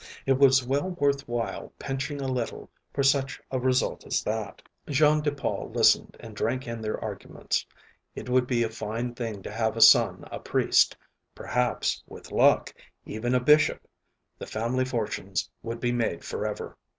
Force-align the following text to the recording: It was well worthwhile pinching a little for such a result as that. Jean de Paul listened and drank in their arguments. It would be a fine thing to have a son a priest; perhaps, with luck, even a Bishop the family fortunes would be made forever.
It 0.25 0.39
was 0.39 0.65
well 0.65 0.97
worthwhile 0.99 1.73
pinching 1.77 2.21
a 2.21 2.27
little 2.27 2.71
for 2.91 3.03
such 3.03 3.39
a 3.51 3.59
result 3.59 4.03
as 4.03 4.23
that. 4.23 4.63
Jean 4.89 5.21
de 5.21 5.31
Paul 5.31 5.69
listened 5.75 6.17
and 6.19 6.35
drank 6.35 6.67
in 6.67 6.81
their 6.81 6.99
arguments. 6.99 7.67
It 8.15 8.27
would 8.27 8.47
be 8.47 8.63
a 8.63 8.69
fine 8.71 9.13
thing 9.13 9.43
to 9.43 9.51
have 9.51 9.77
a 9.77 9.81
son 9.81 10.25
a 10.31 10.39
priest; 10.39 10.97
perhaps, 11.35 12.01
with 12.07 12.31
luck, 12.31 12.73
even 13.05 13.35
a 13.35 13.39
Bishop 13.39 13.87
the 14.39 14.47
family 14.47 14.85
fortunes 14.85 15.47
would 15.61 15.79
be 15.79 15.91
made 15.91 16.23
forever. 16.23 16.79